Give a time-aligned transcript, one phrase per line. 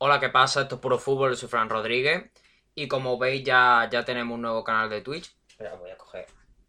[0.00, 0.62] Hola, ¿qué pasa?
[0.62, 2.30] Esto es Puro Fútbol, soy Fran Rodríguez.
[2.76, 5.34] Y como veis, ya, ya tenemos un nuevo canal de Twitch.
[5.48, 6.24] Espera, voy a coger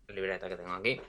[0.08, 1.00] la libreta que tengo aquí.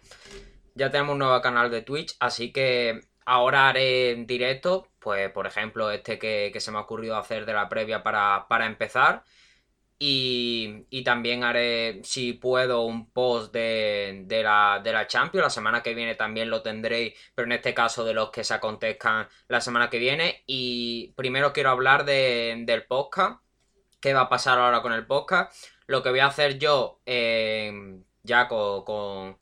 [0.75, 5.47] Ya tenemos un nuevo canal de Twitch, así que ahora haré en directo, pues por
[5.47, 9.25] ejemplo, este que, se me ha ocurrido hacer de la previa para, para empezar.
[10.03, 15.45] Y, también haré, si puedo, un post de, la, de la Champions.
[15.45, 18.55] La semana que viene también lo tendréis, pero en este caso de los que se
[18.55, 20.43] acontezcan la semana que viene.
[20.47, 23.43] Y primero quiero hablar del podcast.
[24.01, 25.53] ¿Qué va a pasar ahora con el podcast?
[25.87, 29.37] Lo que voy a hacer yo eh, ya con,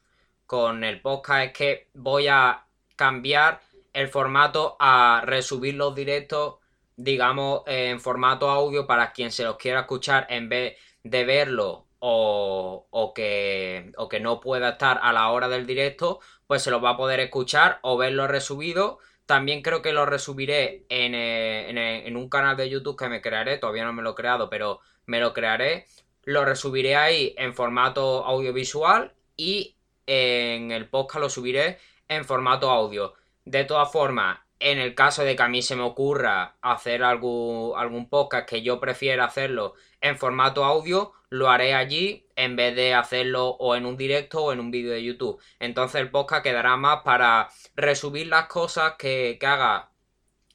[0.47, 2.66] con el podcast es que voy a
[2.97, 3.61] cambiar
[3.93, 6.57] el formato a resubir los directos
[6.98, 13.12] digamos, en formato audio para quien se los quiera escuchar en vez de verlo o,
[13.15, 16.91] que, o que no pueda estar a la hora del directo, pues se los va
[16.91, 18.98] a poder escuchar o verlo resubido.
[19.27, 23.59] También creo que lo resubiré en, eh, en, un canal de YouTube que me crearé,
[23.59, 25.87] todavía no me lo he creado, pero me lo crearé.
[26.24, 29.76] Lo resubiré ahí en formato audiovisual y
[30.07, 33.15] en el podcast lo subiré en formato audio.
[33.45, 37.73] De todas formas, en el caso de que a mí se me ocurra hacer algún,
[37.76, 42.95] algún podcast que yo prefiera hacerlo en formato audio, lo haré allí en vez de
[42.95, 45.40] hacerlo o en un directo o en un vídeo de YouTube.
[45.60, 49.90] Entonces el podcast quedará más para resumir las cosas que, haga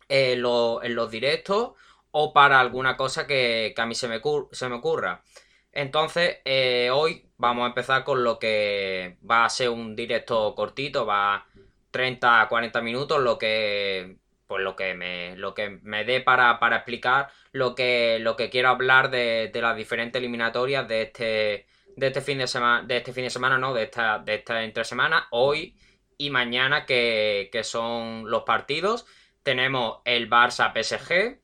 [0.10, 1.74] en, los directos
[2.12, 5.24] o para alguna cosa que, a mí se me, se me ocurra.
[5.72, 11.06] Entonces, eh, hoy vamos a empezar con lo que va a ser un directo cortito,
[11.06, 11.48] va
[11.94, 16.60] 30 a 40 minutos, lo que pues lo que me, lo que me dé para,
[16.76, 22.22] explicar lo que, lo que quiero hablar de, las diferentes eliminatorias de este, de este
[22.22, 25.28] fin de semana, de este fin de semana, no, de esta, de esta entre semana,
[25.32, 25.76] hoy
[26.18, 29.06] y mañana, que, que son los partidos.
[29.44, 31.40] Tenemos el Barça PSG,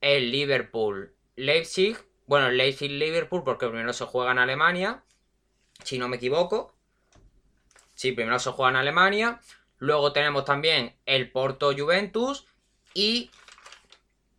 [0.00, 5.02] el Liverpool Leipzig, bueno, el Leipzig Liverpool, porque primero se juega en Alemania,
[5.84, 6.74] si no me equivoco.
[7.94, 9.40] Sí, primero se juega en Alemania.
[9.82, 12.46] Luego tenemos también el Porto Juventus
[12.94, 13.32] y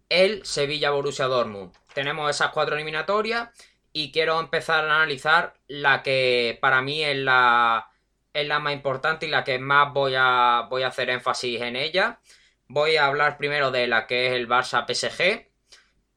[0.07, 1.73] el Sevilla Borussia Dortmund.
[1.93, 3.49] Tenemos esas cuatro eliminatorias
[3.91, 7.91] y quiero empezar a analizar la que para mí es la,
[8.31, 11.75] es la más importante y la que más voy a, voy a hacer énfasis en
[11.75, 12.21] ella.
[12.69, 15.49] Voy a hablar primero de la que es el Barça PSG.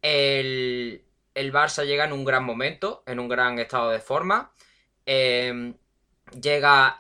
[0.03, 1.05] El,
[1.35, 4.53] el Barça llega en un gran momento, en un gran estado de forma.
[5.05, 5.75] Eh,
[6.41, 6.99] llega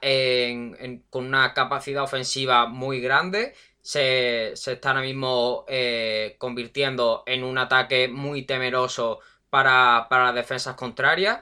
[1.10, 3.54] con una capacidad ofensiva muy grande.
[3.82, 9.20] Se, está ahora mismo eh, convirtiendo en un ataque muy temeroso
[9.50, 11.40] para, las defensas contrarias.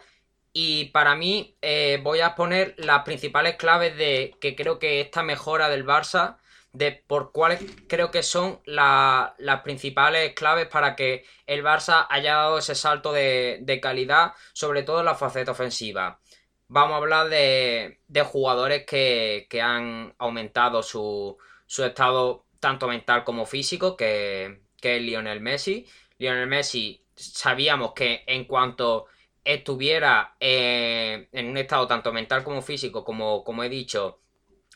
[0.52, 5.22] Y para mí eh, voy a poner las principales claves de que creo que esta
[5.22, 6.36] mejora del Barça,
[6.72, 9.32] de por cuáles creo que son las
[9.64, 15.00] principales claves para que el Barça haya dado ese salto de, de calidad, sobre todo
[15.00, 16.20] en la faceta ofensiva
[16.68, 21.36] vamos a hablar de, jugadores que, han aumentado su,
[21.66, 25.86] estado tanto mental como físico, que, es Lionel Messi.
[26.18, 29.06] Lionel Messi sabíamos que en cuanto
[29.44, 34.20] estuviera eh, en un estado tanto mental como físico, como, como he dicho,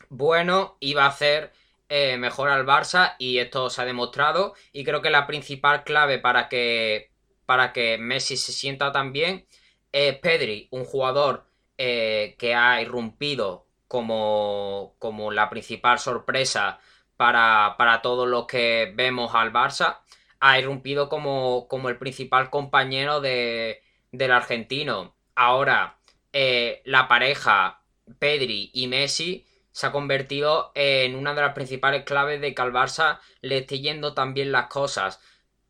[0.09, 1.53] bueno, iba a hacer
[1.89, 6.19] eh, mejor al Barça y esto se ha demostrado y creo que la principal clave
[6.19, 7.11] para que,
[7.47, 9.47] para que Messi se sienta tan bien
[9.93, 11.48] es Pedri, un jugador
[11.79, 16.81] eh, que ha irrumpido como, como la principal sorpresa
[17.17, 19.99] para, para, todos los que vemos al Barça,
[20.41, 25.17] ha irrumpido como, como el principal compañero de, del argentino.
[25.35, 25.99] Ahora,
[26.33, 27.83] eh, la pareja
[28.19, 32.73] Pedri y Messi se ha convertido en una de las principales claves de que al
[32.73, 35.21] Barça le esté yendo también las cosas.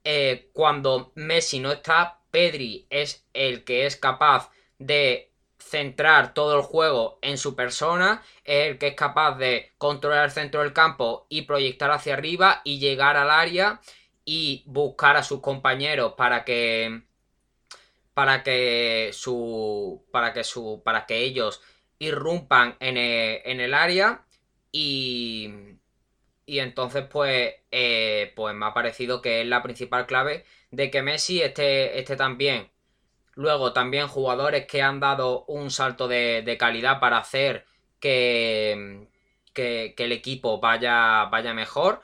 [0.05, 5.28] Eh, cuando Messi no está, Pedri es el que es capaz de
[5.59, 10.31] centrar todo el juego en su persona, es el que es capaz de controlar el
[10.31, 13.81] centro del campo y proyectar hacia arriba y llegar al área
[14.25, 17.03] y buscar a sus compañeros para que
[18.15, 21.63] para que su para que su para que ellos
[21.99, 24.25] irrumpan en el, área
[24.73, 25.51] y
[26.47, 31.03] y entonces pues eh, pues me ha parecido que es la principal clave de que
[31.03, 32.71] Messi esté, esté también
[33.39, 37.67] Luego también jugadores que han dado un salto de, calidad para hacer
[38.01, 39.07] que,
[39.55, 42.03] que, el equipo vaya, vaya mejor.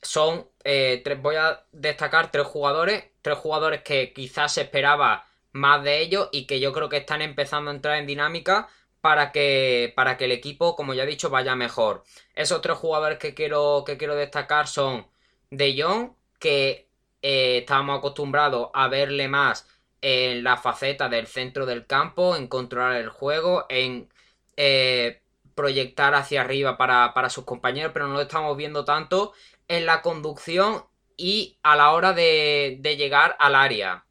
[0.00, 6.00] Son, eh, voy a destacar tres jugadores, tres jugadores que quizás se esperaba más de
[6.00, 8.70] ellos y que yo creo que están empezando a entrar en dinámica
[9.02, 12.02] para que, para que el equipo, como ya he dicho, vaya mejor.
[12.34, 15.06] Esos tres jugadores que quiero, que quiero destacar son
[15.50, 16.88] De Jong, que
[17.20, 19.68] eh, estábamos acostumbrados a verle más
[20.02, 24.08] en la faceta del centro del campo, en controlar el juego, en
[24.56, 25.22] eh,
[25.54, 29.32] proyectar hacia arriba para, sus compañeros, pero no lo estamos viendo tanto
[29.68, 30.84] en la conducción
[31.16, 34.04] y a la hora de, llegar al área,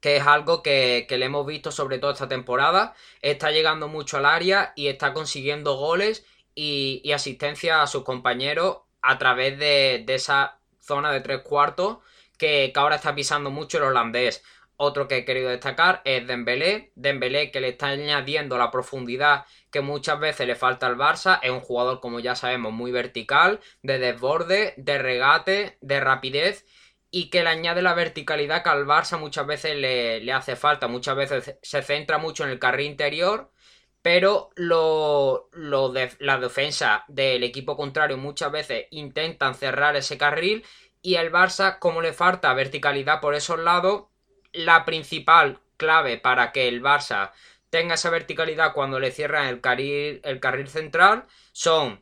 [0.00, 2.94] que es algo que, le hemos visto sobre todo esta temporada.
[3.22, 6.24] Está llegando mucho al área y está consiguiendo goles
[6.54, 11.98] y, asistencia a sus compañeros a través de, esa zona de tres cuartos
[12.36, 14.42] que, que ahora está pisando mucho el holandés.
[14.82, 16.90] Otro que he querido destacar es Dembélé.
[16.94, 21.38] Dembélé que le está añadiendo la profundidad que muchas veces le falta al Barça.
[21.42, 26.64] Es un jugador, como ya sabemos, muy vertical, de desborde, de regate, de rapidez
[27.10, 30.88] y que le añade la verticalidad que al Barça muchas veces le, hace falta.
[30.88, 33.52] Muchas veces se centra mucho en el carril interior,
[34.00, 35.50] pero lo,
[35.92, 40.64] de, la defensa del equipo contrario muchas veces intentan cerrar ese carril
[41.02, 44.04] y el Barça, como le falta verticalidad por esos lados,
[44.52, 47.32] la principal clave para que el Barça
[47.70, 52.00] tenga esa verticalidad cuando le cierran el carril, el carril central son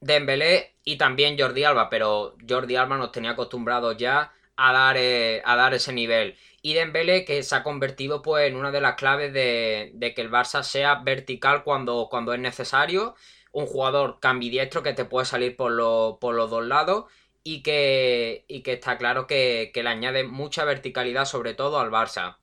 [0.00, 5.42] Dembélé y también Jordi Alba, pero Jordi Alba nos tenía acostumbrados ya a dar, eh,
[5.44, 6.36] a dar ese nivel.
[6.62, 10.30] Y Dembélé que se ha convertido pues en una de las claves de, que el
[10.30, 13.14] Barça sea vertical cuando, cuando es necesario.
[13.52, 17.06] Un jugador cambidiestro que te puede salir por, por los dos lados
[17.46, 22.38] y que, que está claro que, le añade mucha verticalidad, sobre todo al Barça.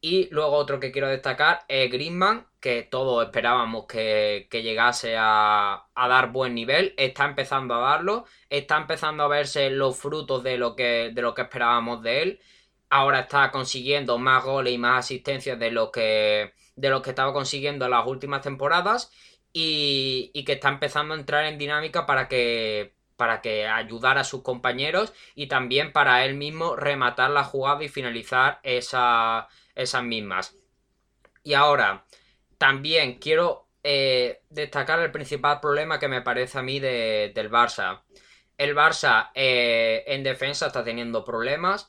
[0.00, 6.32] Y luego otro que quiero destacar es Griezmann, que todos esperábamos que, llegase a, dar
[6.32, 6.92] buen nivel.
[6.96, 8.26] Está empezando a darlo.
[8.50, 12.40] Está empezando a verse los frutos de lo que, de lo que esperábamos de él.
[12.90, 17.32] Ahora está consiguiendo más goles y más asistencias de lo que, de lo que estaba
[17.32, 19.12] consiguiendo en las últimas temporadas.
[19.52, 24.24] Y, y que está empezando a entrar en dinámica para que, para que ayudara a
[24.24, 29.46] sus compañeros y también para él mismo rematar la jugada y finalizar esas
[30.02, 30.56] mismas.
[31.44, 32.04] Y ahora,
[32.58, 38.02] también quiero eh, destacar el principal problema que me parece a mí del Barça.
[38.56, 41.88] El Barça eh, en defensa está teniendo problemas.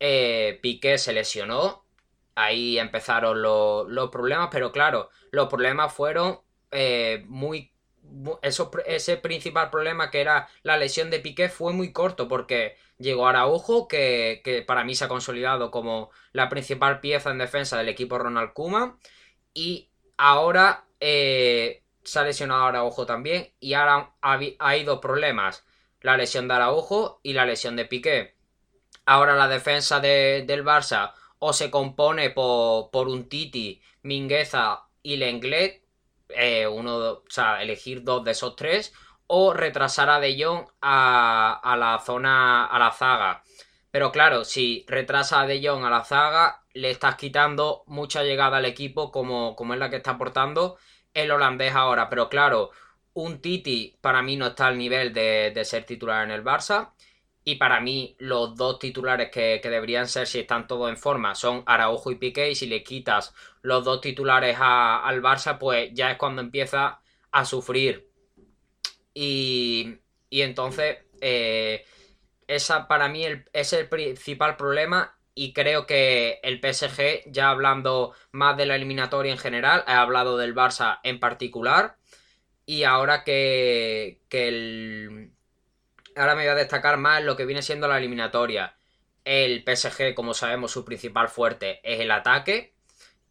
[0.00, 1.84] Eh, Piqué se lesionó.
[2.34, 6.40] Ahí empezaron los problemas, pero claro, los problemas fueron
[7.26, 7.72] muy
[8.42, 13.88] ese principal problema que era la lesión de Piqué fue muy corto porque llegó Araujo,
[13.88, 18.18] que, que para mí se ha consolidado como la principal pieza en defensa del equipo
[18.18, 18.98] Ronald Kuma.
[19.54, 23.52] Y ahora eh, se ha lesionado Araujo también.
[23.58, 25.64] Y ahora hay dos problemas.
[26.00, 28.34] La lesión de Araujo y la lesión de Piqué.
[29.06, 35.79] Ahora la defensa del Barça o se compone por, por un Titi, Mingueza y Lenglet
[36.36, 38.92] eh, uno, o sea, elegir dos de esos tres
[39.26, 43.44] o retrasar a De Jong a, la zona, a la zaga.
[43.90, 48.56] Pero claro, si retrasa a De Jong a la zaga, le estás quitando mucha llegada
[48.56, 50.78] al equipo como, como es la que está aportando
[51.14, 52.08] el holandés ahora.
[52.08, 52.70] Pero claro,
[53.14, 56.90] un Titi para mí no está al nivel de, de ser titular en el Barça.
[57.42, 61.62] Y para mí, los dos titulares que, deberían ser, si están todos en forma, son
[61.66, 62.50] Araujo y Piqué.
[62.50, 67.00] Y si le quitas los dos titulares al Barça, pues ya es cuando empieza
[67.30, 68.10] a sufrir.
[69.14, 69.96] Y,
[70.28, 71.84] y entonces, eh,
[72.46, 75.16] esa para mí es el principal problema.
[75.34, 80.36] Y creo que el PSG, ya hablando más de la eliminatoria en general, he hablado
[80.36, 81.96] del Barça en particular.
[82.66, 85.32] Y ahora que, que el
[86.16, 88.74] ahora me voy a destacar más lo que viene siendo la eliminatoria.
[89.24, 92.74] El PSG, como sabemos, su principal fuerte es el ataque.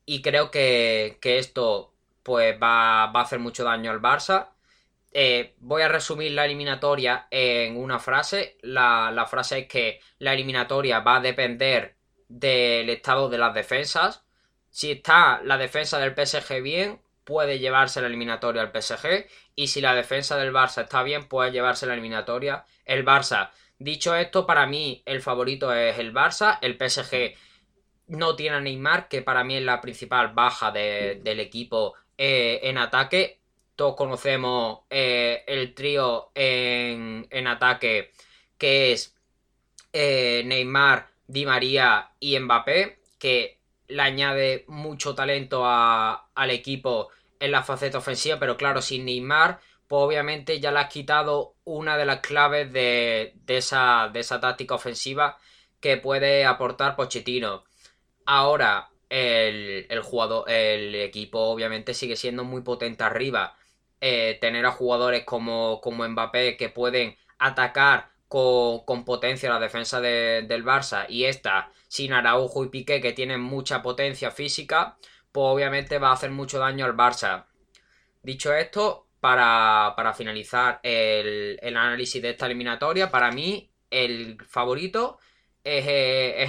[0.05, 1.93] Y creo que, esto
[2.23, 4.49] pues va, a hacer mucho daño al Barça.
[5.11, 8.57] Eh, voy a resumir la eliminatoria en una frase.
[8.61, 11.95] La, la frase es que la eliminatoria va a depender
[12.27, 14.23] del estado de las defensas.
[14.69, 19.27] Si está la defensa del PSG bien, puede llevarse la eliminatoria al PSG
[19.59, 23.49] y si la defensa del Barça está bien, puede llevarse la eliminatoria el Barça.
[23.77, 27.35] Dicho esto, para mí el favorito es el Barça, el PSG
[28.07, 32.77] no tiene a Neymar, que para mí es la principal baja del equipo eh, en
[32.77, 33.41] ataque.
[33.75, 38.11] Todos conocemos eh, el trío en, ataque
[38.57, 39.13] que es
[39.91, 47.63] eh, Neymar, Di María y Mbappé, que le añade mucho talento al equipo en la
[47.63, 52.19] faceta ofensiva, pero claro, sin Neymar, pues obviamente ya le has quitado una de las
[52.19, 55.37] claves de, esa, de esa táctica ofensiva
[55.79, 57.63] que puede aportar Pochettino.
[58.25, 63.55] Ahora, el, jugador, el equipo obviamente sigue siendo muy potente arriba.
[64.01, 70.63] Eh, tener a jugadores como, como Mbappé que pueden atacar con, potencia la defensa del
[70.63, 74.97] Barça y esta sin Araujo y Piqué que tienen mucha potencia física,
[75.31, 77.45] pues obviamente va a hacer mucho daño al Barça.
[78.23, 85.19] Dicho esto, para, finalizar el, análisis de esta eliminatoria, para mí el favorito
[85.63, 85.87] es,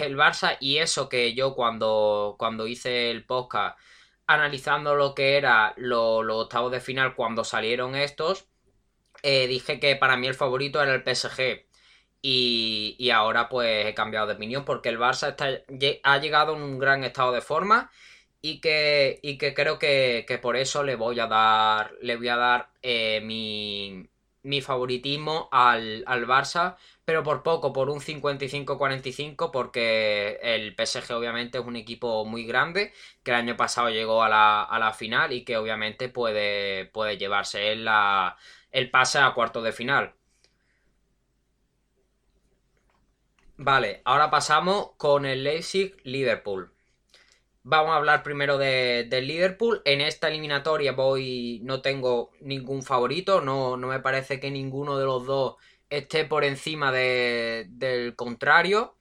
[0.02, 3.78] el Barça y eso que yo cuando, cuando hice el podcast
[4.26, 8.46] analizando lo que era los octavos de final cuando salieron estos,
[9.22, 11.66] eh, dije que para mí el favorito era el PSG.
[12.22, 15.48] Y, ahora pues he cambiado de opinión porque el Barça está,
[16.02, 17.90] ha llegado en un gran estado de forma
[18.42, 22.36] y que, y que creo que, por eso le voy a dar, le voy a
[22.36, 24.08] dar eh, mi,
[24.42, 31.58] mi, favoritismo al, al, Barça, pero por poco, por un 55-45, porque el PSG obviamente
[31.58, 32.92] es un equipo muy grande,
[33.22, 37.18] que el año pasado llegó a la, a la final y que obviamente puede, puede
[37.18, 38.36] llevarse el, la,
[38.72, 40.14] el pase a cuarto de final.
[43.58, 46.72] Vale, ahora pasamos con el Leipzig-Liverpool.
[47.62, 49.82] Vamos a hablar primero de, Liverpool.
[49.84, 51.60] En esta eliminatoria voy.
[51.62, 53.40] no tengo ningún favorito.
[53.40, 55.56] No, no me parece que ninguno de los dos
[55.90, 58.96] esté por encima del contrario.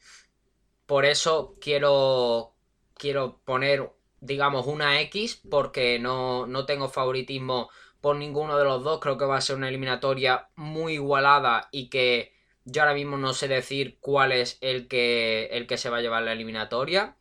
[0.86, 2.56] Por eso quiero.
[2.96, 5.42] Quiero poner, digamos, una X.
[5.50, 7.70] Porque no, no tengo favoritismo
[8.02, 9.00] por ninguno de los dos.
[9.00, 12.34] Creo que va a ser una eliminatoria muy igualada y que
[12.66, 16.02] yo ahora mismo no sé decir cuál es el que, el que se va a
[16.02, 17.16] llevar la eliminatoria.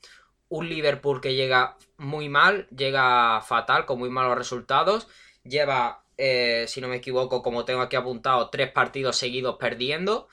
[0.49, 5.09] Un Liverpool que llega muy mal, llega fatal, con muy malos resultados.
[5.45, 10.29] Lleva, eh, si no me equivoco, como tengo aquí apuntado, tres partidos seguidos perdiendo.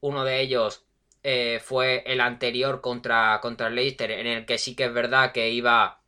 [0.00, 0.84] Uno de ellos
[1.22, 5.32] eh, fue el anterior contra, contra el Leicester, en el que sí que es verdad
[5.32, 6.00] que iba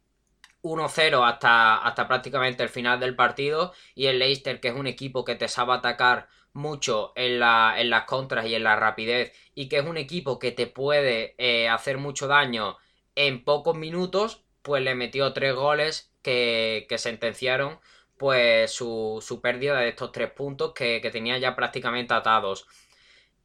[0.63, 3.73] 1-0 hasta, hasta prácticamente el final del partido.
[3.95, 8.47] Y el Leicester, que es un equipo que te sabe atacar mucho en, las contras
[8.47, 12.27] y en la rapidez y que es un equipo que te puede eh, hacer mucho
[12.27, 12.77] daño
[13.19, 17.81] en pocos minutos, pues le metió tres goles que, sentenciaron
[18.17, 22.69] pues su, pérdida de estos tres puntos que, tenía ya prácticamente atados.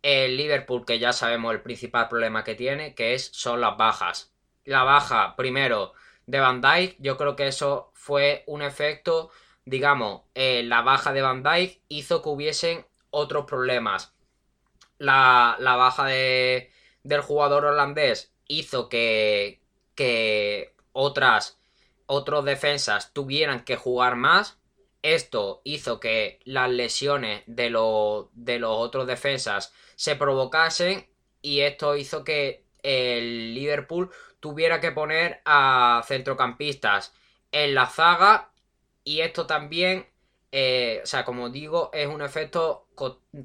[0.04, 4.32] El Liverpool, que ya sabemos el principal problema que tiene, que es, son las bajas.
[4.64, 5.94] La baja, primero,
[6.28, 9.32] de Van Dijk, yo creo que eso fue un efecto,
[9.66, 14.14] digamos, eh, la baja de Van Dijk hizo que hubiesen otros problemas.
[15.00, 19.63] La, baja de, del jugador holandés hizo que,
[19.96, 21.58] que otras
[22.06, 24.58] otros defensas tuvieran que jugar más.
[25.02, 27.66] Esto hizo que las lesiones de,
[28.34, 31.08] de los otros defensas se provocasen
[31.42, 37.14] y esto hizo que el Liverpool tuviera que poner a centrocampistas
[37.52, 38.52] en la zaga
[39.04, 40.08] y esto también
[40.56, 42.86] eh, o sea, como digo, es un efecto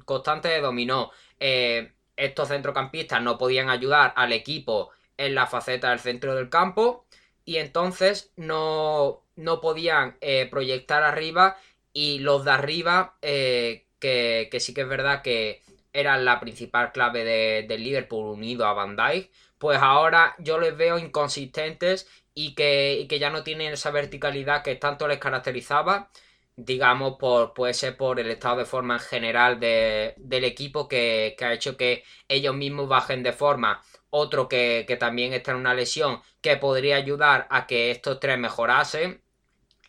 [0.05, 1.09] constante de dominó.
[1.39, 7.05] Eh, estos centrocampistas no podían ayudar al equipo en la faceta del centro del campo
[7.45, 11.57] y entonces no, no podían eh, proyectar arriba
[11.93, 15.61] y los de arriba, que, sí que es verdad que
[15.93, 20.77] eran la principal clave de, del Liverpool unido a Van Dijk, pues ahora yo les
[20.77, 26.09] veo inconsistentes y que, y que ya no tienen esa verticalidad que tanto les caracterizaba
[26.65, 31.77] digamos, por, puede por el estado de forma en general del equipo que, ha hecho
[31.77, 33.81] que ellos mismos bajen de forma.
[34.11, 39.21] Otro que, también está en una lesión que podría ayudar a que estos tres mejorasen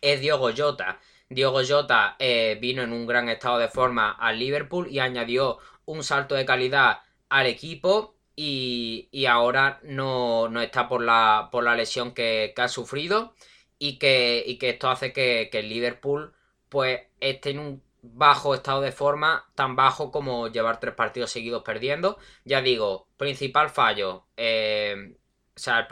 [0.01, 0.99] es Diogo Jota.
[1.29, 6.03] Diogo Jota eh, vino en un gran estado de forma al Liverpool y añadió un
[6.03, 6.99] salto de calidad
[7.29, 13.33] al equipo y, ahora no, está por la, por la lesión que, ha sufrido
[13.79, 16.33] y que, y que esto hace que, que el Liverpool
[16.69, 21.63] pues esté en un bajo estado de forma, tan bajo como llevar tres partidos seguidos
[21.63, 22.17] perdiendo.
[22.45, 25.15] Ya digo, principal fallo, eh,
[25.55, 25.87] o sea,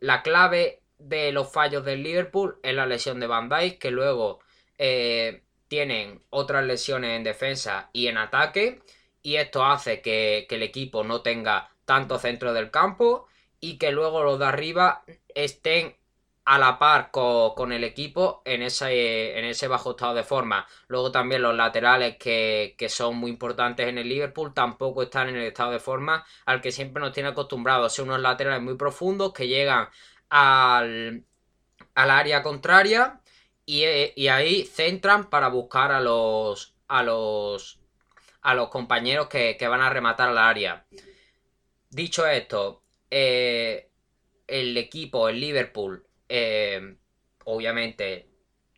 [0.00, 4.40] la clave de los fallos del Liverpool es la lesión de Van Dijk, que luego
[4.78, 8.82] eh, tienen otras lesiones en defensa y en ataque,
[9.22, 13.26] y esto hace que, que el equipo no tenga tanto centro del campo
[13.60, 15.96] y que luego los de arriba estén
[16.44, 20.66] a la par con, el equipo en ese, en ese bajo estado de forma.
[20.88, 25.44] Luego también los laterales que, son muy importantes en el Liverpool tampoco están en el
[25.44, 27.94] estado de forma al que siempre nos tiene acostumbrados.
[27.94, 29.88] Son unos laterales muy profundos que llegan
[30.28, 31.24] al,
[31.94, 33.20] área contraria
[33.64, 33.84] y,
[34.28, 37.80] ahí centran para buscar a los, a los,
[38.42, 40.84] a los compañeros que, van a rematar al área.
[41.88, 43.88] Dicho esto, eh,
[44.46, 46.96] el equipo, el Liverpool, eh,
[47.44, 48.28] obviamente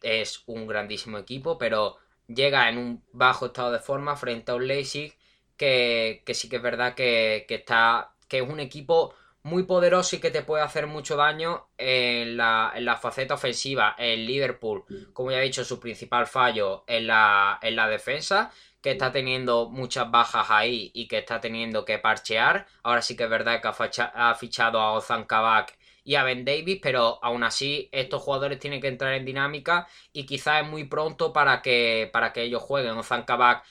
[0.02, 1.96] es un grandísimo equipo, pero
[2.28, 5.16] llega en un bajo estado de forma frente a un Leipzig
[5.56, 8.12] que, sí que es verdad que, está.
[8.28, 12.72] que es un equipo muy poderoso y que te puede hacer mucho daño en la,
[12.74, 13.94] en la faceta ofensiva.
[13.96, 18.50] El Liverpool, como ya he dicho, su principal fallo en la, en la defensa
[18.86, 22.68] que está teniendo muchas bajas ahí y que está teniendo que parchear.
[22.84, 25.76] Ahora sí que es verdad que ha, fichado a Ozan Kabak
[26.06, 30.24] y a Ben Davis, pero aún así estos jugadores tienen que entrar en dinámica y
[30.24, 32.92] quizás es muy pronto para que, para que ellos jueguen.
[32.96, 33.64] Ozan Kabak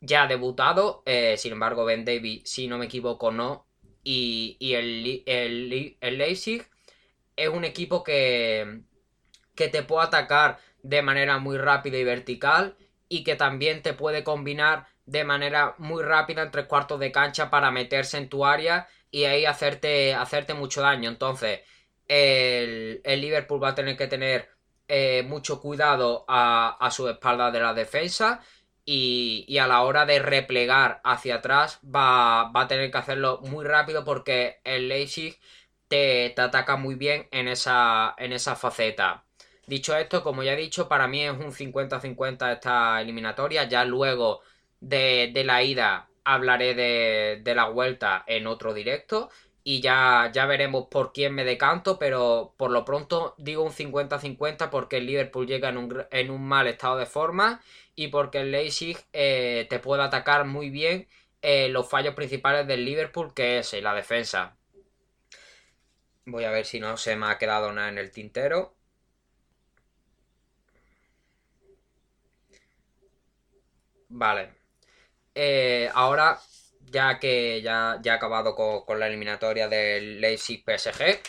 [0.00, 3.66] ya ha debutado, eh, sin embargo Ben Davis, si no me equivoco, no.
[4.02, 6.66] Y, el, el, el Leipzig
[7.36, 8.80] es un equipo que,
[9.54, 12.76] que te puede atacar de manera muy rápida y vertical
[13.10, 17.50] y que también te puede combinar de manera muy rápida en tres cuartos de cancha
[17.50, 21.08] para meterse en tu área y ahí hacerte, hacerte mucho daño.
[21.10, 21.60] Entonces,
[22.08, 24.50] el, Liverpool va a tener que tener
[24.88, 28.40] eh, mucho cuidado a, su espalda de la defensa
[28.84, 34.04] y, a la hora de replegar hacia atrás va, a tener que hacerlo muy rápido
[34.04, 35.38] porque el Leipzig
[35.88, 39.24] te, ataca muy bien en esa, en esa faceta.
[39.66, 43.64] Dicho esto, como ya he dicho, para mí es un 50-50 esta eliminatoria.
[43.64, 44.42] Ya luego
[44.80, 49.30] de, la ida hablaré de, la vuelta en otro directo.
[49.64, 54.70] Y ya, ya veremos por quién me decanto, pero por lo pronto digo un 50-50
[54.70, 57.62] porque el Liverpool llega en un, en un, mal estado de forma
[57.96, 61.08] y porque el Leipzig eh, te puede atacar muy bien
[61.42, 64.56] eh, los fallos principales del Liverpool, que es la defensa.
[66.26, 68.74] Voy a ver si no se me ha quedado nada en el tintero.
[74.08, 74.54] Vale.
[75.34, 76.38] Eh, ahora,
[76.94, 81.20] ya que ya, ya he acabado con, la eliminatoria del Leipzig PSG,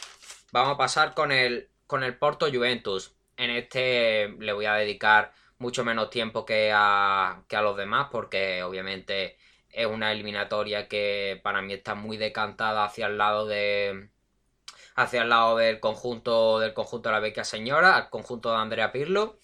[0.52, 3.16] vamos a pasar con el, con el Porto Juventus.
[3.38, 8.10] En este le voy a dedicar mucho menos tiempo que a, que a los demás,
[8.12, 9.38] porque obviamente
[9.72, 14.10] es una eliminatoria que para mí está muy decantada hacia el lado de
[14.96, 18.92] hacia el lado del conjunto del conjunto de la beca señora, al conjunto de Andrea
[18.92, 19.40] Pirlo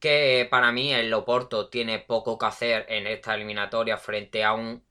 [0.00, 4.86] que para mí el Loporto tiene poco que hacer en esta eliminatoria frente a un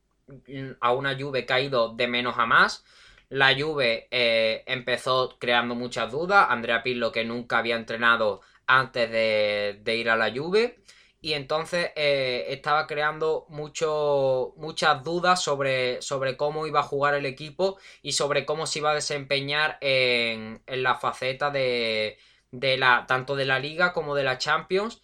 [0.79, 2.83] a una Juve que ha ido de menos a más.
[3.29, 6.47] La Juve eh, empezó creando muchas dudas.
[6.49, 10.77] Andrea Pirlo que nunca había entrenado antes de, ir a la Juve.
[11.21, 17.25] Y entonces eh, estaba creando mucho, muchas dudas sobre, sobre, cómo iba a jugar el
[17.25, 22.19] equipo y sobre cómo se iba a desempeñar en, en la faceta de,
[22.51, 25.01] de la, tanto de la liga como de la Champions.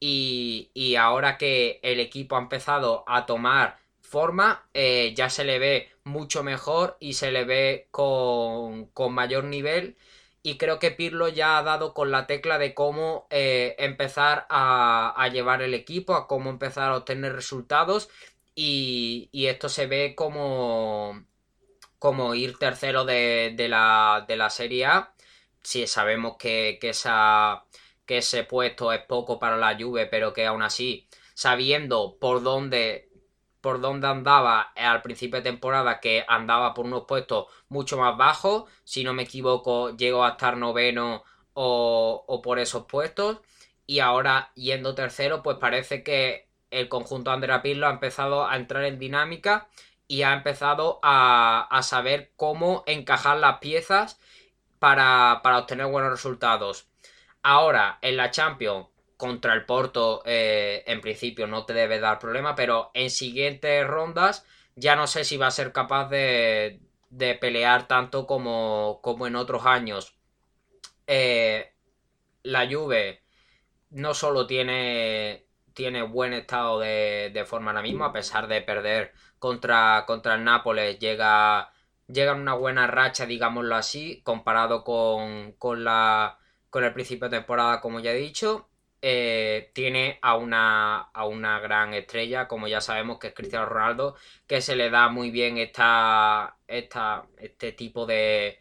[0.00, 3.78] Y, ahora que el equipo ha empezado a tomar
[4.14, 9.96] forma, eh, ya se le ve mucho mejor y se le ve con, mayor nivel.
[10.42, 15.28] Y creo que Pirlo ya ha dado con la tecla de cómo eh, empezar a,
[15.32, 18.08] llevar el equipo, a cómo empezar a obtener resultados.
[18.54, 21.24] Y, esto se ve como,
[21.98, 25.14] como ir tercero de, la, de la Serie A
[25.62, 27.64] si sabemos que, esa,
[28.06, 33.03] que ese puesto es poco para la Juve, pero que aún así, sabiendo por dónde
[33.64, 38.70] por dónde andaba al principio de temporada, que andaba por unos puestos mucho más bajos,
[38.84, 41.24] si no me equivoco, llegó a estar noveno
[41.54, 43.38] o, por esos puestos,
[43.86, 48.98] y ahora yendo tercero, pues parece que el conjunto Andrea ha empezado a entrar en
[48.98, 49.66] dinámica
[50.08, 54.20] y ha empezado a, a saber cómo encajar las piezas
[54.78, 56.86] para, obtener buenos resultados.
[57.42, 58.88] Ahora, en la Champions,
[59.24, 64.44] contra el Porto, eh, en principio no te debe dar problema, pero en siguientes rondas
[64.76, 66.80] ya no sé si va a ser capaz de,
[67.40, 70.14] pelear tanto como, como, en otros años.
[71.06, 71.72] Eh,
[72.42, 73.22] la Juve
[73.88, 80.04] no solo tiene, tiene buen estado de, forma ahora mismo, a pesar de perder contra,
[80.06, 81.72] contra el Nápoles, llega
[82.08, 87.80] Llega una buena racha, digámoslo así, comparado con, con, la, con el principio de temporada,
[87.80, 88.68] como ya he dicho.
[89.06, 94.16] Eh, tiene a una, a una gran estrella, como ya sabemos que es Cristiano Ronaldo,
[94.46, 98.58] que se le da muy bien esta, esta, este tipo de,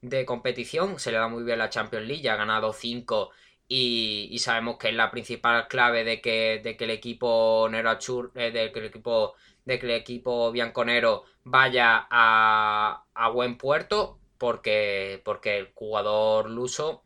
[0.00, 3.30] de competición, se le da muy bien la Champions League, ya ha ganado 5
[3.68, 8.32] y, sabemos que es la principal clave de que, de que el equipo Nero Achur,
[8.34, 15.22] eh, de que el equipo de que el equipo bianconero vaya a, buen puerto porque,
[15.24, 17.04] porque el jugador luso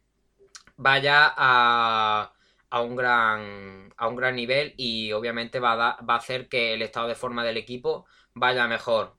[0.77, 2.33] vaya a,
[2.71, 6.75] a, un gran, a un gran nivel y obviamente va a, va a hacer que
[6.75, 9.17] el estado de forma del equipo vaya mejor.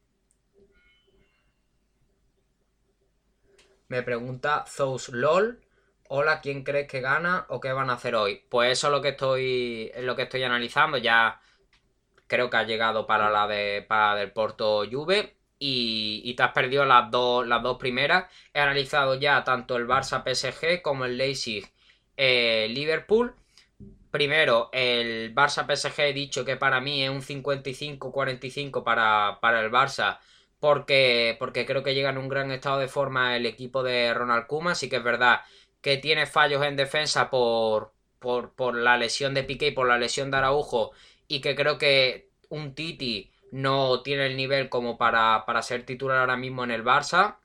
[3.88, 5.62] Me pregunta Zous LOL.
[6.10, 8.44] Hola, ¿quién crees que gana o qué van a hacer hoy?
[8.50, 10.98] Pues eso es lo que estoy, es lo que estoy analizando.
[10.98, 11.42] Ya
[12.28, 16.86] creo que ha llegado para la de para del Porto Juve y, te has perdido
[16.86, 18.32] las dos, las dos primeras.
[18.54, 21.72] He analizado ya tanto el Barça PSG como el Leipzig
[22.22, 23.34] eh, Liverpool.
[24.12, 29.72] Primero, el Barça PSG he dicho que para mí es un 55-45 para, para el
[29.72, 30.20] Barça.
[30.60, 34.48] Porque, porque creo que llega en un gran estado de forma el equipo de Ronald
[34.48, 34.76] Koeman.
[34.76, 35.42] Sí que es verdad
[35.82, 39.98] que tiene fallos en defensa por, por, por la lesión de Piqué y por la
[39.98, 40.92] lesión de Araujo.
[41.30, 46.36] Y que creo que un Titi no tiene el nivel como para, ser titular ahora
[46.36, 47.38] mismo en el Barça.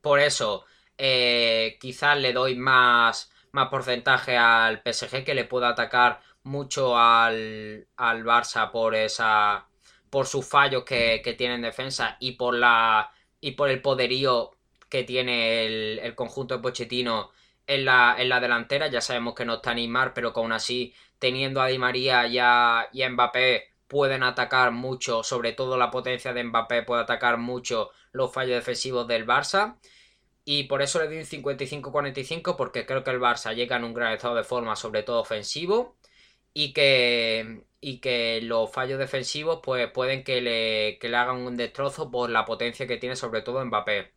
[0.00, 0.64] Por eso,
[0.96, 7.86] eh, quizás le doy más, más porcentaje al PSG que le pueda atacar mucho al,
[7.96, 9.66] al Barça por esa
[10.10, 13.10] por sus fallos que, tiene en defensa y por la
[13.40, 14.52] y por el poderío
[14.88, 17.30] que tiene el, conjunto de Pochettino
[17.66, 18.88] en la, en la delantera.
[18.88, 22.38] Ya sabemos que no está Neymar, pero aún así, teniendo a Di María y y
[23.02, 28.32] a Mbappé, pueden atacar mucho, sobre todo la potencia de Mbappé puede atacar mucho los
[28.32, 29.76] fallos defensivos del Barça.
[30.44, 33.94] Y por eso le doy un 55-45 porque creo que el Barça llega en un
[33.94, 35.96] gran estado de forma, sobre todo ofensivo,
[36.54, 41.56] y que, y que los fallos defensivos pues pueden que le, que le hagan un
[41.56, 44.12] destrozo por la potencia que tiene sobre todo Mbappé.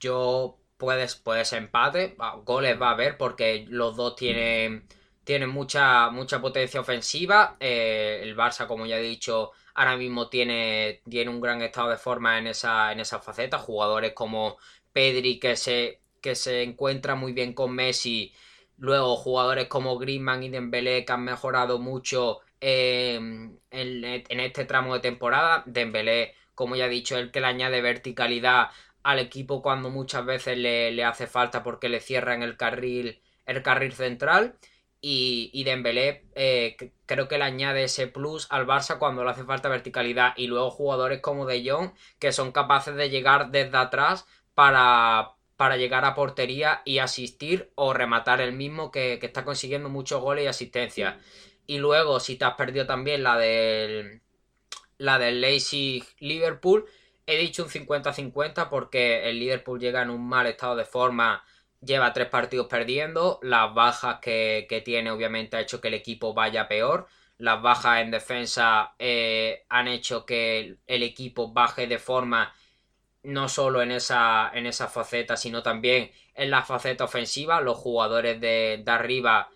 [0.00, 4.86] Yo puedes, puedes empate, goles va a haber porque los dos tienen
[5.24, 7.56] tiene mucha, mucha potencia ofensiva.
[7.60, 11.96] Eh, el Barça, como ya he dicho, ahora mismo tiene, tiene un gran estado de
[11.96, 13.58] forma en esa, en esa faceta.
[13.58, 14.58] Jugadores como
[14.92, 18.32] Pedri, que se, que se encuentra muy bien con Messi.
[18.78, 23.14] Luego jugadores como Griezmann y Dembélé que han mejorado mucho eh,
[23.70, 25.62] en, este tramo de temporada.
[25.66, 28.70] Dembélé, como ya he dicho, el que le añade verticalidad
[29.02, 33.62] al equipo cuando muchas veces le, le hace falta porque le cierran el carril, el
[33.62, 34.56] carril central.
[35.06, 39.44] Y, y Dembélé eh, creo que le añade ese plus al Barça cuando le hace
[39.44, 40.32] falta verticalidad.
[40.34, 45.76] Y luego jugadores como De Jong que son capaces de llegar desde atrás para, para
[45.76, 50.48] llegar a portería y asistir o rematar el mismo que, está consiguiendo muchos goles y
[50.48, 51.16] asistencias.
[51.66, 54.22] Y luego, si te has perdido también la del,
[54.96, 56.86] la del Leipzig Liverpool,
[57.26, 61.44] he dicho un 50-50 porque el Liverpool llega en un mal estado de forma
[61.84, 63.38] lleva tres partidos perdiendo.
[63.42, 67.06] Las bajas que, tiene obviamente ha hecho que el equipo vaya peor.
[67.38, 72.54] Las bajas en defensa eh, han hecho que el equipo baje de forma
[73.24, 77.60] no solo en esa, en esa faceta, sino también en la faceta ofensiva.
[77.60, 79.48] Los jugadores de, arriba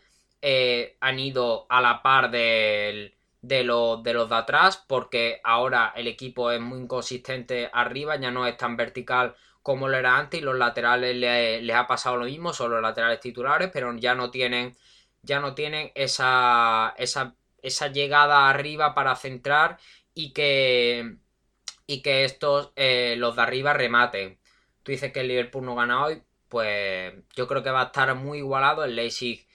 [0.43, 6.51] eh, han ido a la par de, de los de atrás porque ahora el equipo
[6.51, 10.57] es muy inconsistente arriba, ya no es tan vertical como lo era antes y los
[10.57, 14.77] laterales les, ha pasado lo mismo, son los laterales titulares, pero ya no tienen,
[15.23, 19.79] ya no tienen esa, esa, esa llegada arriba para centrar
[20.14, 21.16] y que,
[21.87, 24.38] y que estos, eh, los de arriba, rematen.
[24.83, 28.14] Tú dices que el Liverpool no gana hoy, pues yo creo que va a estar
[28.14, 28.85] muy igualado.
[28.85, 29.47] El Leipzig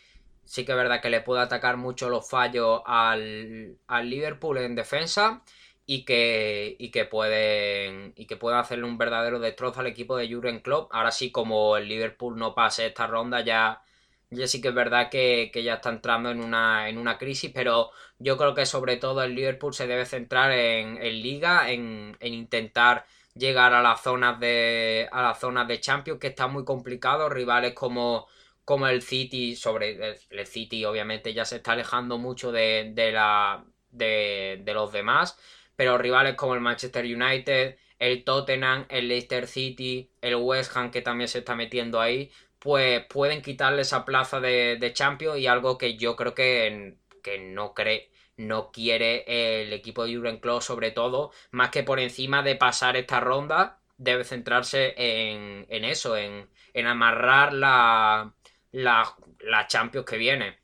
[0.45, 4.75] sí que es verdad que le puede atacar mucho los fallos al, al Liverpool en
[4.75, 5.41] defensa
[5.85, 10.31] y que, y que pueden y que pueden hacerle un verdadero destrozo al equipo de
[10.33, 10.93] Jurgen Klopp.
[10.93, 13.83] Ahora sí, como el Liverpool no pase esta ronda, ya,
[14.29, 17.91] ya sí que es verdad que, ya está entrando en una, en una crisis, pero
[18.19, 23.73] yo creo que sobre todo el Liverpool se debe centrar en, Liga, en, intentar llegar
[23.73, 28.27] a las zonas de a las zonas de Champions, que está muy complicado, rivales como
[28.65, 33.65] como el City, sobre el, City obviamente ya se está alejando mucho de, de la
[33.91, 35.37] de, de los demás
[35.83, 41.01] pero rivales como el Manchester United, el Tottenham, el Leicester City, el West Ham que
[41.01, 45.97] también se está metiendo ahí, pues pueden quitarle esa plaza de, Champions y algo que
[45.97, 49.25] yo creo que, que no cree no quiere
[49.61, 53.81] el equipo de Jurgen Klopp sobre todo, más que por encima de pasar esta ronda,
[53.97, 58.33] debe centrarse en, eso, en, en amarrar la,
[58.71, 60.62] la, la Champions que viene.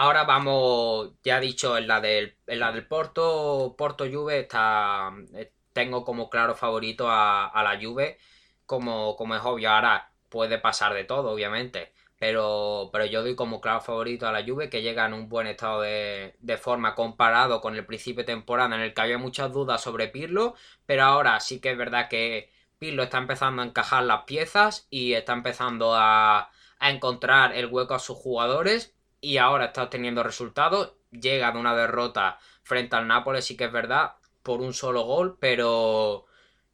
[0.00, 5.52] Ahora vamos, ya dicho, en la del, en la del Porto, Porto Juve está, eh,
[5.72, 8.16] tengo como claro favorito a, la Juve,
[8.64, 9.70] como, como es obvio.
[9.70, 14.44] Ahora puede pasar de todo, obviamente, pero, pero yo doy como claro favorito a la
[14.44, 16.32] Juve, que llega en un buen estado de,
[16.62, 20.54] forma comparado con el principio de temporada en el que había muchas dudas sobre Pirlo,
[20.86, 25.14] pero ahora sí que es verdad que Pirlo está empezando a encajar las piezas y
[25.14, 30.94] está empezando a, a encontrar el hueco a sus jugadores y ahora está obteniendo resultados.
[31.10, 35.38] Llega de una derrota frente al Nápoles, sí que es verdad, por un solo gol,
[35.40, 36.26] pero,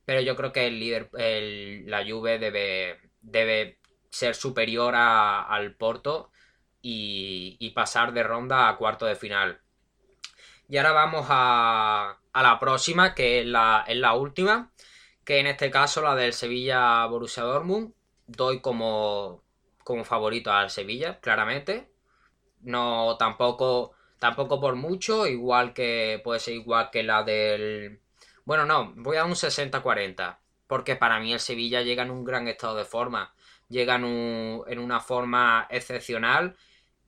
[0.05, 1.11] pero yo creo que el líder,
[1.87, 3.79] la Juve debe, debe
[4.11, 6.31] ser superior al Porto
[6.83, 9.61] y, pasar de ronda a cuarto de final.
[10.69, 14.73] Y ahora vamos a, a la próxima, que es la, es la última,
[15.25, 17.95] que en este caso la del Sevilla Borussia Dortmund.
[18.27, 19.43] Doy como,
[19.83, 21.94] como favorito al Sevilla, claramente.
[22.65, 28.01] No, tampoco, tampoco por mucho, igual que puede ser igual que la del...
[28.45, 32.49] Bueno, no, voy a un 60-40, porque para mí el Sevilla llega en un gran
[32.49, 33.35] estado de forma,
[33.69, 36.57] llega en, en una forma excepcional,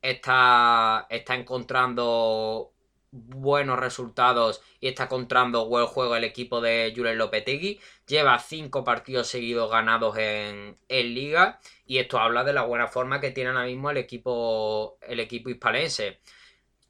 [0.02, 2.72] está, está encontrando
[3.16, 7.80] buenos resultados y está encontrando buen juego el equipo de Julen Lopetegui.
[8.06, 13.30] Lleva cinco partidos seguidos ganados en, liga y esto habla de la buena forma que
[13.30, 16.20] tiene ahora mismo el equipo, el equipo hispalense.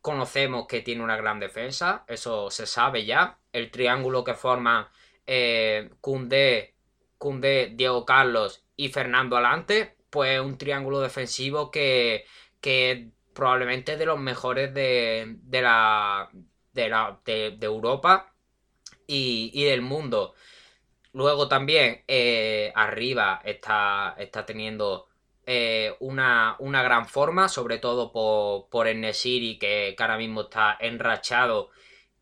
[0.00, 3.38] Conocemos que tiene una gran defensa, eso se sabe ya.
[3.52, 4.90] El triángulo que forma
[5.26, 6.74] eh, Cundé,
[7.74, 12.24] Diego Carlos y Fernando Alante, pues un triángulo defensivo que,
[12.60, 16.30] que probablemente de los mejores de, de la,
[16.72, 18.32] de, la, de, Europa
[19.06, 20.34] y, del mundo.
[21.12, 25.06] Luego también eh, arriba está, está teniendo
[25.46, 30.76] eh, una, gran forma, sobre todo por, por el Nesiri, que, que, ahora mismo está
[30.80, 31.70] enrachado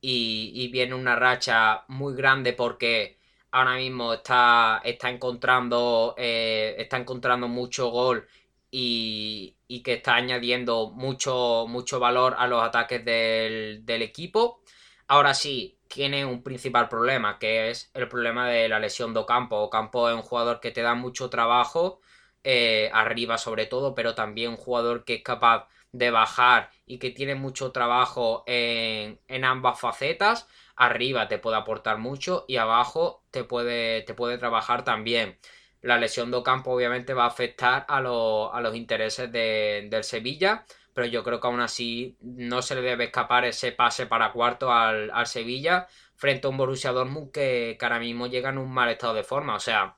[0.07, 3.19] y, viene una racha muy grande porque
[3.51, 8.27] ahora mismo está, está encontrando eh, está encontrando mucho gol
[8.71, 14.61] y, que está añadiendo mucho, mucho valor a los ataques del, equipo.
[15.09, 19.57] Ahora sí, tiene un principal problema, que es el problema de la lesión de Ocampo.
[19.57, 22.01] Ocampo es un jugador que te da mucho trabajo,
[22.43, 27.11] eh, arriba sobre todo, pero también un jugador que es capaz de bajar y que
[27.11, 30.49] tiene mucho trabajo en, en ambas facetas.
[30.77, 35.39] Arriba te puede aportar mucho y abajo te puede, te puede trabajar también
[35.85, 41.23] la lesión de Ocampo obviamente va a afectar a, los intereses del Sevilla, pero yo
[41.23, 45.87] creo que aún así no se le debe escapar ese pase para cuarto al, Sevilla
[46.17, 49.57] frente a un Borussia Dortmund que, ahora mismo llega en un mal estado de forma.
[49.57, 49.97] O sea,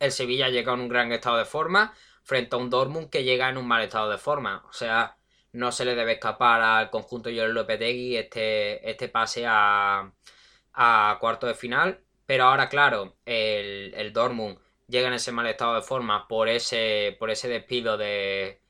[0.00, 3.50] el Sevilla llega en un gran estado de forma frente a un Dortmund que llega
[3.50, 4.64] en un mal estado de forma.
[4.70, 5.18] O sea,
[5.52, 10.10] no se le debe escapar al conjunto Joel Lopetegui este, este pase a,
[10.72, 12.00] a cuarto de final.
[12.24, 17.16] Pero ahora, claro, el, el Dortmund llega en ese mal estado de forma por ese,
[17.18, 18.60] por ese despido de,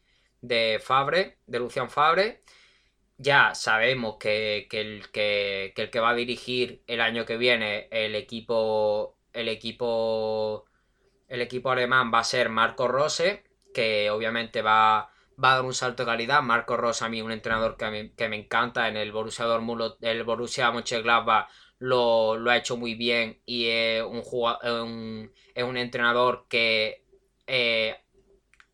[0.40, 2.42] de Fabre, de Lucian Fabre.
[3.18, 8.14] Ya sabemos que, el, que, el que va a dirigir el año que viene el
[8.16, 10.66] equipo, el equipo,
[11.28, 15.74] el equipo alemán va a ser Marco Rose, que obviamente va, va a dar un
[15.74, 16.42] salto de calidad.
[16.42, 20.24] Marco Rose a mí un entrenador que, que me encanta en el Borussia Dortmund, el
[20.24, 21.48] Borussia Mönchengladbach
[21.82, 27.04] lo, ha hecho muy bien y es un, un, es un entrenador que
[27.48, 27.96] eh,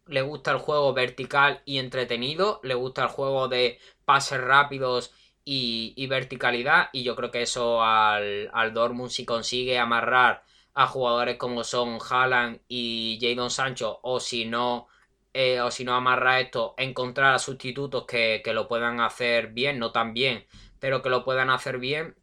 [0.06, 6.06] le gusta el juego vertical y entretenido, le gusta el juego de pases rápidos y,
[6.06, 10.44] verticalidad y yo creo que eso al, al Dortmund si consigue amarrar
[10.74, 14.88] a jugadores como son Haaland y Jadon Sancho o si no
[15.32, 19.78] eh, o si no amarra esto encontrar a sustitutos que, que lo puedan hacer bien,
[19.78, 20.46] no tan bien
[20.78, 22.14] pero que lo puedan hacer bien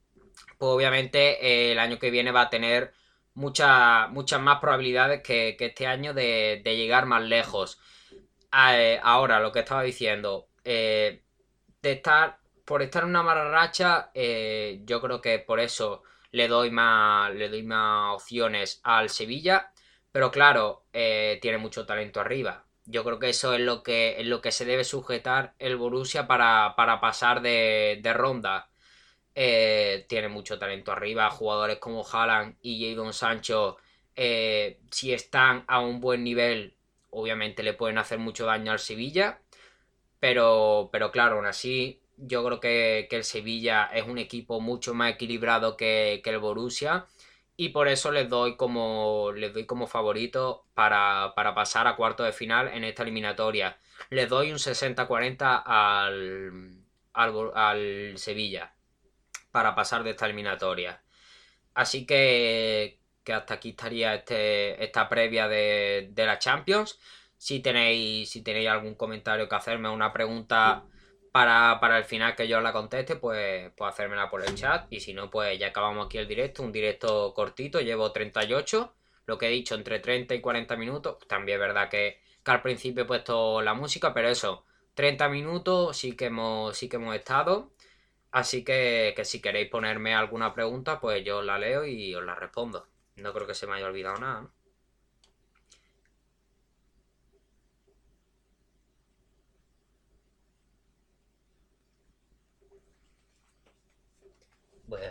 [0.57, 2.93] pues obviamente eh, el año que viene va a tener
[3.33, 7.79] muchas muchas más probabilidades que, este año de, llegar más lejos.
[8.71, 11.21] Eh, ahora, lo que estaba diciendo, eh,
[11.81, 16.71] de estar, por estar en una mala racha, yo creo que por eso le doy
[16.71, 19.71] más, le doy más opciones al Sevilla,
[20.11, 22.63] pero claro, tiene mucho talento arriba.
[22.85, 26.27] Yo creo que eso es lo que, es lo que se debe sujetar el Borussia
[26.27, 28.69] para, pasar de, de ronda
[29.35, 31.29] eh, tiene mucho talento arriba.
[31.29, 33.77] Jugadores como Haaland y Jadon Sancho,
[34.15, 36.75] eh, si están a un buen nivel,
[37.09, 39.41] obviamente le pueden hacer mucho daño al Sevilla.
[40.19, 45.13] Pero, pero claro, aún así, yo creo que, el Sevilla es un equipo mucho más
[45.13, 47.05] equilibrado que, el Borussia.
[47.57, 52.33] Y por eso les doy como, les doy como favorito para, pasar a cuarto de
[52.33, 53.77] final en esta eliminatoria.
[54.09, 58.74] Les doy un 60-40 al, al Sevilla
[59.55, 61.01] para pasar de esta eliminatoria.
[61.75, 66.99] Así que, que hasta aquí estaría este, esta previa de, la Champions.
[67.37, 70.83] Si tenéis, si tenéis algún comentario que hacerme, una pregunta
[71.31, 74.87] para, el final que yo la conteste, pues, pues hacérmela por el chat.
[74.89, 76.61] Y si no, pues ya acabamos aquí el directo.
[76.61, 78.93] Un directo cortito, llevo 38.
[79.25, 81.25] Lo que he dicho, entre 30 y 40 minutos.
[81.29, 84.65] También es verdad que, que al principio he puesto la música, pero eso,
[84.95, 87.71] 30 minutos sí que hemos, sí que hemos estado.
[88.39, 92.35] Así que, que si queréis ponerme alguna pregunta, pues yo la leo y os la
[92.35, 92.87] respondo.
[93.15, 94.51] No creo que se me haya olvidado nada, ¿no?
[104.87, 105.01] Pues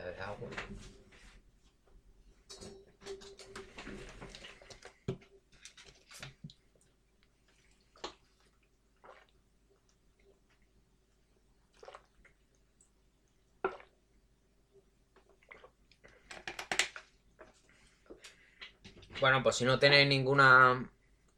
[19.24, 20.86] Bueno, pues si no tenéis ninguna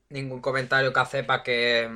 [0.08, 1.88] ningún comentario que hacer para que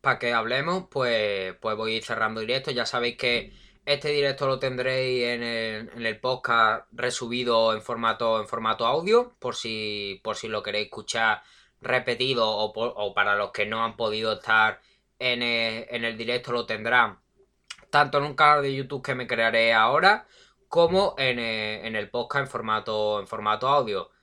[0.00, 2.70] para que hablemos, pues, pues voy cerrando directo.
[2.70, 3.52] Ya sabéis que
[3.86, 9.34] este directo lo tendréis en el, en el podcast resubido en formato, en formato audio,
[9.40, 11.42] por si, por si lo queréis escuchar
[11.80, 14.80] repetido o, o para los que no han podido estar
[15.18, 17.18] en el, en el directo lo tendrán
[17.90, 20.28] tanto en un canal de YouTube que me crearé ahora
[20.68, 24.13] como en el, en el podcast en formato, en formato audio.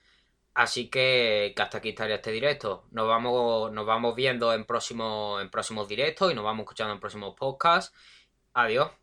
[0.54, 2.86] Así que, hasta aquí estaría este directo.
[2.92, 7.00] Nos vamos, nos vamos viendo en, próximo, en próximos directos y nos vamos escuchando en
[7.00, 7.96] próximos podcasts.
[8.54, 9.01] Adiós.